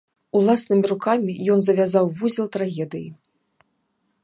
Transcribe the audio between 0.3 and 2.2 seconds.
Уласнымі рукамі ён завязаў